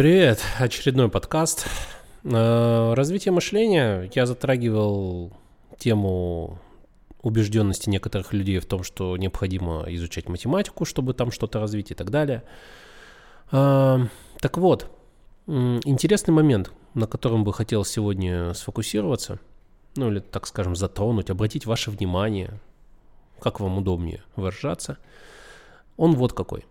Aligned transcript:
Привет, 0.00 0.40
очередной 0.58 1.10
подкаст. 1.10 1.66
Э, 2.24 2.94
развитие 2.94 3.32
мышления. 3.32 4.10
Я 4.14 4.24
затрагивал 4.24 5.30
тему 5.78 6.58
убежденности 7.20 7.90
некоторых 7.90 8.32
людей 8.32 8.60
в 8.60 8.64
том, 8.64 8.82
что 8.82 9.14
необходимо 9.18 9.84
изучать 9.88 10.26
математику, 10.26 10.86
чтобы 10.86 11.12
там 11.12 11.30
что-то 11.30 11.60
развить 11.60 11.90
и 11.90 11.94
так 11.94 12.08
далее. 12.08 12.44
Э, 13.52 13.98
так 14.38 14.56
вот, 14.56 14.90
интересный 15.46 16.32
момент, 16.32 16.72
на 16.94 17.06
котором 17.06 17.44
бы 17.44 17.52
хотел 17.52 17.84
сегодня 17.84 18.54
сфокусироваться, 18.54 19.38
ну 19.96 20.10
или, 20.10 20.20
так 20.20 20.46
скажем, 20.46 20.76
затронуть, 20.76 21.28
обратить 21.28 21.66
ваше 21.66 21.90
внимание, 21.90 22.58
как 23.38 23.60
вам 23.60 23.76
удобнее 23.76 24.22
выражаться, 24.34 24.96
он 25.98 26.14
вот 26.14 26.32
какой. 26.32 26.64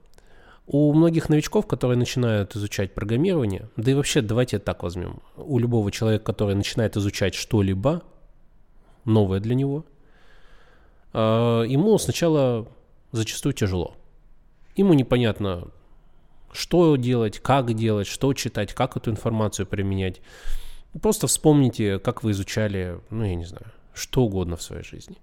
У 0.72 0.94
многих 0.94 1.30
новичков, 1.30 1.66
которые 1.66 1.98
начинают 1.98 2.56
изучать 2.56 2.94
программирование, 2.94 3.68
да 3.76 3.90
и 3.90 3.96
вообще 3.96 4.22
давайте 4.22 4.60
так 4.60 4.84
возьмем, 4.84 5.20
у 5.36 5.58
любого 5.58 5.92
человека, 5.92 6.26
который 6.26 6.54
начинает 6.54 6.96
изучать 6.96 7.34
что-либо 7.34 8.04
новое 9.04 9.40
для 9.40 9.56
него, 9.56 9.84
а, 11.12 11.64
ему 11.64 11.98
сначала 11.98 12.68
зачастую 13.12 13.54
тяжело. 13.54 13.96
Ему 14.76 14.94
непонятно, 14.94 15.70
что 16.52 16.96
делать, 16.98 17.40
как 17.40 17.74
делать, 17.74 18.06
что 18.06 18.32
читать, 18.36 18.76
как 18.76 18.96
эту 18.96 19.10
информацию 19.10 19.66
применять. 19.66 20.22
Просто 21.02 21.26
вспомните, 21.26 21.98
как 21.98 22.22
вы 22.22 22.30
изучали, 22.30 23.00
ну, 23.10 23.26
я 23.26 23.34
не 23.34 23.46
знаю, 23.46 23.72
что 23.96 24.22
угодно 24.22 24.56
в 24.56 24.62
своей 24.62 24.84
жизни. 24.84 25.18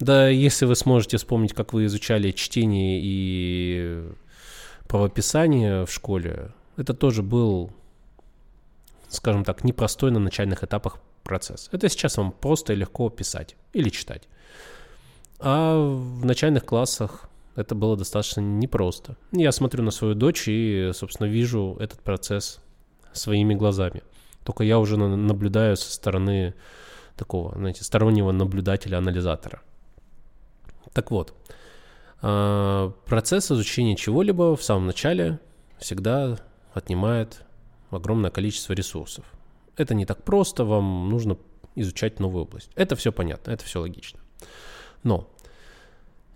Да, 0.00 0.28
если 0.28 0.66
вы 0.66 0.76
сможете 0.76 1.16
вспомнить, 1.16 1.54
как 1.54 1.72
вы 1.72 1.86
изучали 1.86 2.30
чтение 2.32 3.00
и 3.02 4.04
правописание 4.88 5.84
в 5.84 5.90
школе, 5.92 6.52
это 6.76 6.94
тоже 6.94 7.22
был, 7.22 7.70
скажем 9.08 9.44
так, 9.44 9.64
непростой 9.64 10.10
на 10.10 10.18
начальных 10.18 10.64
этапах 10.64 10.98
процесс. 11.22 11.68
Это 11.72 11.88
сейчас 11.88 12.16
вам 12.16 12.32
просто 12.32 12.72
и 12.72 12.76
легко 12.76 13.10
писать 13.10 13.56
или 13.72 13.88
читать. 13.88 14.28
А 15.38 15.76
в 15.78 16.24
начальных 16.24 16.64
классах 16.64 17.28
это 17.56 17.74
было 17.74 17.96
достаточно 17.96 18.40
непросто. 18.40 19.16
Я 19.32 19.52
смотрю 19.52 19.82
на 19.82 19.90
свою 19.90 20.14
дочь 20.14 20.44
и, 20.46 20.90
собственно, 20.94 21.26
вижу 21.26 21.76
этот 21.80 22.00
процесс 22.00 22.60
своими 23.12 23.54
глазами. 23.54 24.02
Только 24.44 24.62
я 24.62 24.78
уже 24.78 24.96
наблюдаю 24.96 25.76
со 25.76 25.92
стороны 25.92 26.54
такого, 27.16 27.54
знаете, 27.56 27.82
стороннего 27.82 28.30
наблюдателя-анализатора. 28.30 29.62
Так 30.92 31.10
вот, 31.10 31.34
процесс 32.20 33.50
изучения 33.50 33.96
чего-либо 33.96 34.56
в 34.56 34.62
самом 34.62 34.86
начале 34.86 35.38
всегда 35.78 36.38
отнимает 36.72 37.44
огромное 37.90 38.30
количество 38.30 38.72
ресурсов. 38.72 39.24
Это 39.76 39.94
не 39.94 40.06
так 40.06 40.22
просто, 40.22 40.64
вам 40.64 41.08
нужно 41.08 41.36
изучать 41.74 42.20
новую 42.20 42.44
область. 42.44 42.70
Это 42.74 42.96
все 42.96 43.12
понятно, 43.12 43.50
это 43.50 43.64
все 43.64 43.80
логично. 43.80 44.20
Но 45.02 45.28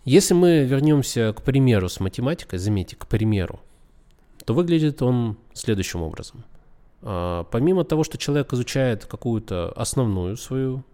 если 0.05 0.35
мы 0.35 0.65
вернемся 0.65 1.33
к 1.33 1.43
примеру 1.43 1.89
с 1.89 2.01
математикой, 2.01 2.59
заметьте, 2.59 2.97
к 2.97 3.07
примеру, 3.07 3.61
то 4.45 4.55
выглядит 4.55 5.03
он 5.03 5.39
следующим 5.53 6.03
образом. 6.03 6.45
А, 7.03 7.45
помимо 7.45 7.85
того, 7.85 8.05
что 8.05 8.19
человек 8.19 8.53
изучает 8.53 9.07
какую-то 9.07 9.73
основную 9.73 10.37
свою 10.37 10.85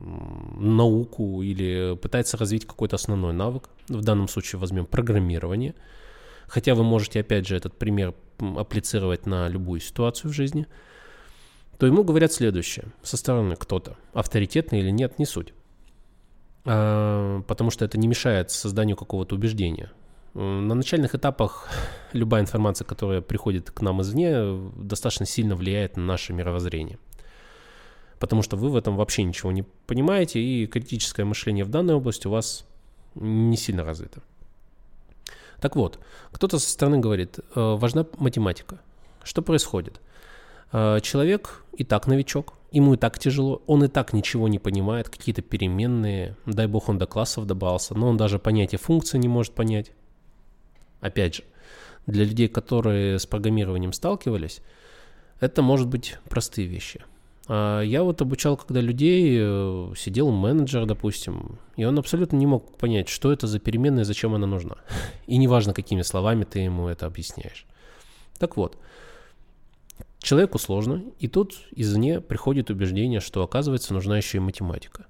науку 0.00 1.42
или 1.42 1.96
пытается 1.96 2.36
развить 2.36 2.66
какой-то 2.66 2.96
основной 2.96 3.32
навык, 3.32 3.68
в 3.88 4.02
данном 4.02 4.28
случае 4.28 4.58
возьмем 4.58 4.86
программирование, 4.86 5.74
хотя 6.46 6.74
вы 6.74 6.82
можете 6.82 7.20
опять 7.20 7.46
же 7.46 7.56
этот 7.56 7.76
пример 7.76 8.14
апплицировать 8.38 9.26
на 9.26 9.48
любую 9.48 9.80
ситуацию 9.80 10.30
в 10.30 10.34
жизни, 10.34 10.66
то 11.78 11.86
ему 11.86 12.04
говорят 12.04 12.32
следующее, 12.32 12.86
со 13.02 13.16
стороны 13.16 13.56
кто-то, 13.56 13.96
авторитетный 14.12 14.80
или 14.80 14.90
нет, 14.90 15.18
не 15.18 15.26
суть. 15.26 15.52
А, 16.64 17.42
потому 17.42 17.70
что 17.70 17.84
это 17.84 17.98
не 17.98 18.08
мешает 18.08 18.50
созданию 18.50 18.96
какого-то 18.96 19.34
убеждения. 19.34 19.90
На 20.34 20.74
начальных 20.74 21.14
этапах 21.14 21.68
любая 22.12 22.42
информация, 22.42 22.84
которая 22.84 23.20
приходит 23.20 23.70
к 23.70 23.80
нам 23.82 24.02
извне, 24.02 24.70
достаточно 24.76 25.26
сильно 25.26 25.54
влияет 25.54 25.96
на 25.96 26.04
наше 26.04 26.32
мировоззрение– 26.32 26.98
потому 28.22 28.42
что 28.42 28.56
вы 28.56 28.68
в 28.70 28.76
этом 28.76 28.96
вообще 28.96 29.24
ничего 29.24 29.50
не 29.50 29.64
понимаете, 29.88 30.38
и 30.38 30.68
критическое 30.68 31.24
мышление 31.24 31.64
в 31.64 31.70
данной 31.70 31.94
области 31.94 32.28
у 32.28 32.30
вас 32.30 32.64
не 33.16 33.56
сильно 33.56 33.82
развито. 33.82 34.22
Так 35.60 35.74
вот, 35.74 35.98
кто-то 36.30 36.60
со 36.60 36.70
стороны 36.70 37.00
говорит, 37.00 37.40
«Э, 37.56 37.74
важна 37.74 38.06
математика. 38.18 38.78
Что 39.24 39.42
происходит? 39.42 40.00
Э, 40.70 41.00
человек 41.02 41.64
и 41.76 41.82
так 41.82 42.06
новичок, 42.06 42.54
ему 42.70 42.94
и 42.94 42.96
так 42.96 43.18
тяжело, 43.18 43.60
он 43.66 43.82
и 43.82 43.88
так 43.88 44.12
ничего 44.12 44.46
не 44.46 44.60
понимает, 44.60 45.08
какие-то 45.08 45.42
переменные, 45.42 46.36
дай 46.46 46.68
бог 46.68 46.88
он 46.88 46.98
до 46.98 47.06
классов 47.06 47.44
добрался, 47.46 47.96
но 47.96 48.06
он 48.06 48.16
даже 48.16 48.38
понятие 48.38 48.78
функции 48.78 49.18
не 49.18 49.26
может 49.26 49.52
понять. 49.52 49.90
Опять 51.00 51.34
же, 51.34 51.42
для 52.06 52.24
людей, 52.24 52.46
которые 52.46 53.18
с 53.18 53.26
программированием 53.26 53.92
сталкивались, 53.92 54.60
это 55.40 55.60
может 55.60 55.88
быть 55.88 56.18
простые 56.28 56.68
вещи– 56.68 57.02
я 57.48 58.02
вот 58.02 58.22
обучал, 58.22 58.56
когда 58.56 58.80
людей, 58.80 59.36
э, 59.40 59.92
сидел 59.96 60.30
менеджер, 60.30 60.86
допустим, 60.86 61.58
и 61.76 61.84
он 61.84 61.98
абсолютно 61.98 62.36
не 62.36 62.46
мог 62.46 62.76
понять, 62.78 63.08
что 63.08 63.32
это 63.32 63.46
за 63.46 63.58
переменная 63.58 64.02
и 64.02 64.06
зачем 64.06 64.34
она 64.34 64.46
нужна. 64.46 64.76
И 65.26 65.36
неважно, 65.36 65.74
какими 65.74 66.02
словами 66.02 66.44
ты 66.44 66.60
ему 66.60 66.88
это 66.88 67.06
объясняешь. 67.06 67.66
Так 68.38 68.56
вот, 68.56 68.78
человеку 70.18 70.58
сложно, 70.58 71.02
и 71.18 71.28
тут 71.28 71.54
извне 71.72 72.20
приходит 72.20 72.70
убеждение, 72.70 73.20
что 73.20 73.42
оказывается 73.42 73.94
нужна 73.94 74.16
еще 74.16 74.38
и 74.38 74.40
математика. 74.40 75.06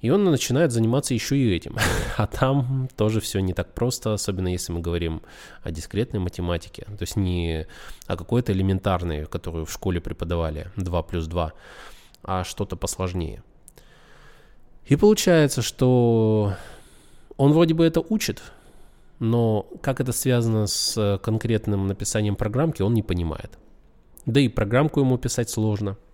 И 0.00 0.10
он 0.10 0.24
начинает 0.24 0.70
заниматься 0.70 1.14
еще 1.14 1.36
и 1.36 1.54
этим. 1.54 1.76
А 2.16 2.26
там 2.26 2.88
тоже 2.96 3.20
все 3.20 3.40
не 3.40 3.52
так 3.52 3.74
просто, 3.74 4.12
особенно 4.12 4.48
если 4.48 4.72
мы 4.72 4.80
говорим 4.80 5.22
о 5.62 5.70
дискретной 5.70 6.20
математике. 6.20 6.84
То 6.84 7.02
есть 7.02 7.16
не 7.16 7.66
о 8.06 8.16
какой-то 8.16 8.52
элементарной, 8.52 9.26
которую 9.26 9.64
в 9.64 9.72
школе 9.72 10.00
преподавали 10.00 10.70
2 10.76 11.02
плюс 11.02 11.26
2, 11.26 11.52
а 12.24 12.44
что-то 12.44 12.76
посложнее. 12.76 13.42
И 14.86 14.96
получается, 14.96 15.62
что 15.62 16.54
он 17.36 17.52
вроде 17.52 17.74
бы 17.74 17.84
это 17.84 18.00
учит, 18.00 18.42
но 19.20 19.66
как 19.80 20.00
это 20.00 20.12
связано 20.12 20.66
с 20.66 21.18
конкретным 21.22 21.86
написанием 21.86 22.36
программки, 22.36 22.82
он 22.82 22.94
не 22.94 23.02
понимает. 23.02 23.58
Да 24.26 24.40
и 24.40 24.48
программку 24.48 25.00
ему 25.00 25.18
писать 25.18 25.50
сложно– 25.50 25.96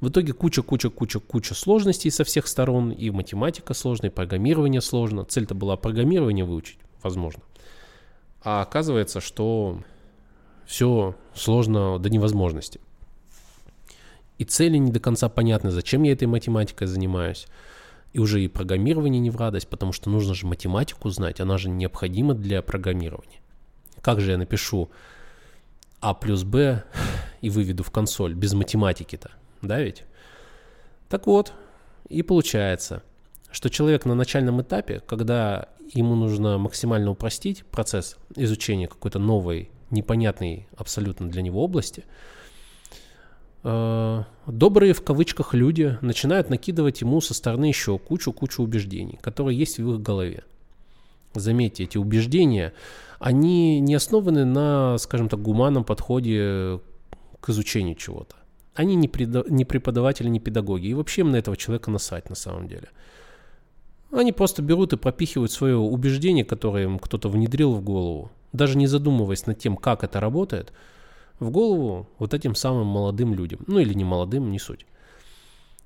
в 0.00 0.08
итоге 0.08 0.32
куча-куча-куча-куча 0.32 1.54
сложностей 1.54 2.10
со 2.10 2.24
всех 2.24 2.46
сторон, 2.46 2.90
и 2.90 3.10
математика 3.10 3.74
сложная, 3.74 4.10
и 4.10 4.12
программирование 4.12 4.80
сложно. 4.80 5.24
Цель-то 5.24 5.54
была 5.54 5.76
программирование 5.76 6.44
выучить, 6.44 6.78
возможно. 7.02 7.42
А 8.42 8.62
оказывается, 8.62 9.20
что 9.20 9.82
все 10.66 11.16
сложно 11.34 11.98
до 11.98 12.10
невозможности. 12.10 12.80
И 14.38 14.44
цели 14.44 14.76
не 14.76 14.92
до 14.92 15.00
конца 15.00 15.28
понятны, 15.28 15.70
зачем 15.70 16.04
я 16.04 16.12
этой 16.12 16.28
математикой 16.28 16.86
занимаюсь. 16.86 17.46
И 18.12 18.20
уже 18.20 18.42
и 18.42 18.48
программирование 18.48 19.20
не 19.20 19.30
в 19.30 19.36
радость, 19.36 19.68
потому 19.68 19.92
что 19.92 20.10
нужно 20.10 20.34
же 20.34 20.46
математику 20.46 21.10
знать, 21.10 21.40
она 21.40 21.58
же 21.58 21.68
необходима 21.68 22.34
для 22.34 22.62
программирования. 22.62 23.40
Как 24.00 24.20
же 24.20 24.30
я 24.30 24.38
напишу 24.38 24.90
А 26.00 26.14
плюс 26.14 26.44
Б 26.44 26.84
и 27.40 27.50
выведу 27.50 27.82
в 27.82 27.90
консоль 27.90 28.34
без 28.34 28.54
математики-то? 28.54 29.32
Да 29.62 29.80
ведь? 29.80 30.04
Так 31.08 31.26
вот, 31.26 31.52
и 32.08 32.22
получается, 32.22 33.02
что 33.50 33.70
человек 33.70 34.04
на 34.04 34.14
начальном 34.14 34.60
этапе, 34.62 35.00
когда 35.06 35.68
ему 35.92 36.14
нужно 36.14 36.58
максимально 36.58 37.10
упростить 37.10 37.64
процесс 37.64 38.16
изучения 38.36 38.88
какой-то 38.88 39.18
новой, 39.18 39.70
непонятной 39.90 40.68
абсолютно 40.76 41.28
для 41.28 41.42
него 41.42 41.62
области, 41.62 42.04
э, 43.64 44.24
добрые 44.46 44.92
в 44.92 45.02
кавычках 45.02 45.54
люди 45.54 45.98
начинают 46.02 46.50
накидывать 46.50 47.00
ему 47.00 47.20
со 47.20 47.34
стороны 47.34 47.66
еще 47.66 47.98
кучу-кучу 47.98 48.62
убеждений, 48.62 49.18
которые 49.22 49.58
есть 49.58 49.78
в 49.78 49.94
их 49.94 50.02
голове. 50.02 50.44
Заметьте, 51.34 51.84
эти 51.84 51.98
убеждения, 51.98 52.72
они 53.18 53.80
не 53.80 53.94
основаны 53.94 54.44
на, 54.44 54.98
скажем 54.98 55.28
так, 55.28 55.40
гуманном 55.40 55.84
подходе 55.84 56.80
к 57.40 57.48
изучению 57.50 57.94
чего-то. 57.94 58.36
Они 58.78 58.94
не, 58.94 59.08
преда- 59.08 59.44
не 59.50 59.64
преподаватели, 59.64 60.28
не 60.28 60.38
педагоги. 60.38 60.86
И 60.86 60.94
вообще 60.94 61.22
им 61.22 61.32
на 61.32 61.36
этого 61.36 61.56
человека 61.56 61.90
насать 61.90 62.30
на 62.30 62.36
самом 62.36 62.68
деле. 62.68 62.88
Они 64.12 64.30
просто 64.30 64.62
берут 64.62 64.92
и 64.92 64.96
пропихивают 64.96 65.50
свое 65.50 65.76
убеждение, 65.76 66.44
которое 66.44 66.84
им 66.84 67.00
кто-то 67.00 67.28
внедрил 67.28 67.74
в 67.74 67.82
голову, 67.82 68.30
даже 68.52 68.78
не 68.78 68.86
задумываясь 68.86 69.46
над 69.46 69.58
тем, 69.58 69.76
как 69.76 70.04
это 70.04 70.20
работает, 70.20 70.72
в 71.40 71.50
голову 71.50 72.08
вот 72.20 72.34
этим 72.34 72.54
самым 72.54 72.86
молодым 72.86 73.34
людям. 73.34 73.58
Ну 73.66 73.80
или 73.80 73.94
не 73.94 74.04
молодым, 74.04 74.52
не 74.52 74.60
суть. 74.60 74.86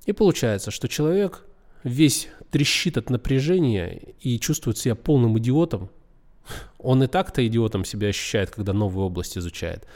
И 0.05 0.13
получается, 0.13 0.69
что 0.69 0.87
человек 0.87 1.47
весь 1.83 2.27
трещит 2.51 2.97
от 2.99 3.09
напряжения 3.09 4.01
и 4.21 4.39
чувствует 4.39 4.77
себя 4.77 4.93
полным 4.93 5.39
идиотом. 5.39 5.89
Он 6.77 7.01
и 7.01 7.07
так-то 7.07 7.41
идиотом 7.47 7.85
себя 7.85 8.09
ощущает, 8.09 8.51
когда 8.51 8.71
новую 8.71 9.07
область 9.07 9.35
изучает. 9.35 9.87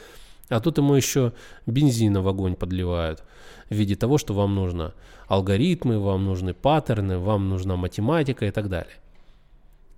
А 0.48 0.60
тут 0.60 0.78
ему 0.78 0.94
еще 0.94 1.32
бензина 1.66 2.22
в 2.22 2.28
огонь 2.28 2.54
подливают 2.54 3.22
в 3.68 3.74
виде 3.74 3.96
того, 3.96 4.16
что 4.18 4.32
вам 4.34 4.54
нужно 4.54 4.94
алгоритмы, 5.26 5.98
вам 5.98 6.24
нужны 6.24 6.54
паттерны, 6.54 7.18
вам 7.18 7.48
нужна 7.48 7.76
математика 7.76 8.46
и 8.46 8.50
так 8.50 8.68
далее. 8.68 8.94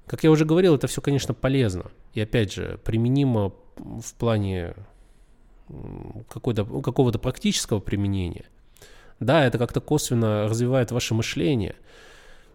Как 0.07 0.25
я 0.25 0.31
уже 0.31 0.45
говорил, 0.45 0.75
это 0.75 0.89
все, 0.89 1.01
конечно, 1.01 1.35
полезно. 1.35 1.93
И 2.15 2.21
опять 2.21 2.53
же, 2.53 2.81
применимо 2.85 3.53
в 3.77 4.15
плане 4.15 4.75
какого-то 6.29 7.19
практического 7.21 7.79
применения. 7.79 8.47
Да, 9.21 9.47
это 9.47 9.57
как-то 9.57 9.81
косвенно 9.81 10.49
развивает 10.49 10.91
ваше 10.91 11.15
мышление. 11.15 11.77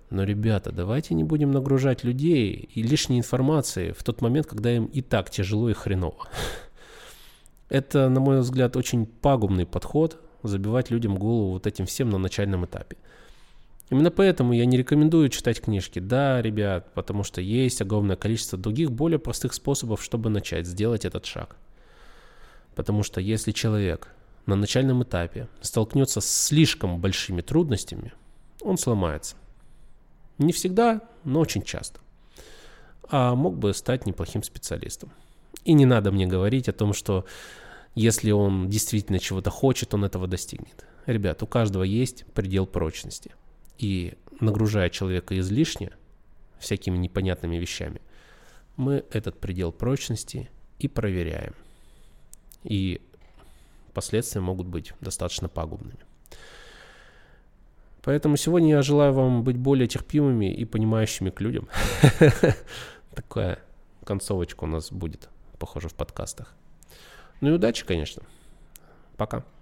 Но, 0.09 0.23
ребята, 0.23 0.71
давайте 0.71 1.13
не 1.13 1.23
будем 1.23 1.51
нагружать 1.51 2.03
людей 2.03 2.69
и 2.73 2.81
лишней 2.83 3.19
информацией 3.19 3.93
в 3.93 4.03
тот 4.03 4.21
момент, 4.21 4.47
когда 4.47 4.75
им 4.75 4.85
и 4.85 5.01
так 5.01 5.29
тяжело 5.29 5.69
и 5.69 5.73
хреново. 5.73 6.27
Это, 7.69 8.09
на 8.09 8.19
мой 8.19 8.39
взгляд, 8.39 8.75
очень 8.75 9.05
пагубный 9.05 9.65
подход 9.65 10.21
забивать 10.43 10.91
людям 10.91 11.17
голову 11.17 11.53
вот 11.53 11.67
этим 11.67 11.85
всем 11.85 12.09
на 12.09 12.17
начальном 12.17 12.65
этапе. 12.65 12.97
Именно 13.89 14.11
поэтому 14.11 14.53
я 14.53 14.65
не 14.65 14.77
рекомендую 14.77 15.29
читать 15.29 15.61
книжки. 15.61 15.99
Да, 15.99 16.41
ребят, 16.41 16.93
потому 16.93 17.23
что 17.23 17.41
есть 17.41 17.81
огромное 17.81 18.15
количество 18.15 18.57
других 18.57 18.91
более 18.91 19.19
простых 19.19 19.53
способов, 19.53 20.03
чтобы 20.03 20.29
начать 20.29 20.65
сделать 20.65 21.05
этот 21.05 21.25
шаг. 21.25 21.55
Потому 22.75 23.03
что 23.03 23.21
если 23.21 23.51
человек 23.51 24.09
на 24.45 24.55
начальном 24.55 25.03
этапе 25.03 25.47
столкнется 25.61 26.19
с 26.19 26.25
слишком 26.25 26.99
большими 26.99 27.41
трудностями, 27.41 28.13
он 28.61 28.77
сломается. 28.77 29.35
Не 30.37 30.51
всегда, 30.51 31.01
но 31.23 31.39
очень 31.39 31.61
часто. 31.61 31.99
А 33.09 33.35
мог 33.35 33.57
бы 33.57 33.73
стать 33.73 34.05
неплохим 34.07 34.41
специалистом. 34.41 35.11
И 35.65 35.73
не 35.73 35.85
надо 35.85 36.11
мне 36.11 36.27
говорить 36.27 36.69
о 36.69 36.73
том, 36.73 36.93
что 36.93 37.25
если 37.95 38.31
он 38.31 38.69
действительно 38.69 39.19
чего-то 39.19 39.49
хочет, 39.49 39.93
он 39.93 40.05
этого 40.05 40.27
достигнет. 40.27 40.85
Ребят, 41.05 41.43
у 41.43 41.47
каждого 41.47 41.83
есть 41.83 42.25
предел 42.33 42.65
прочности. 42.65 43.31
И 43.77 44.13
нагружая 44.39 44.89
человека 44.89 45.37
излишне 45.39 45.91
всякими 46.59 46.97
непонятными 46.97 47.57
вещами, 47.57 48.01
мы 48.77 49.05
этот 49.11 49.39
предел 49.39 49.71
прочности 49.71 50.49
и 50.79 50.87
проверяем. 50.87 51.53
И 52.63 53.01
последствия 53.93 54.41
могут 54.41 54.67
быть 54.67 54.93
достаточно 55.01 55.49
пагубными. 55.49 55.99
Поэтому 58.03 58.37
сегодня 58.37 58.69
я 58.69 58.81
желаю 58.83 59.13
вам 59.13 59.43
быть 59.43 59.57
более 59.57 59.87
терпимыми 59.87 60.53
и 60.53 60.63
понимающими 60.65 61.31
к 61.31 61.41
людям. 61.41 61.67
Такая 63.15 63.59
концовочка 64.03 64.65
у 64.65 64.67
нас 64.67 64.91
будет, 64.91 65.29
похоже, 65.55 65.87
в 65.87 65.93
подкастах. 65.93 66.53
Ну 67.41 67.49
и 67.49 67.53
удачи, 67.53 67.85
конечно. 67.85 68.23
Пока. 69.15 69.45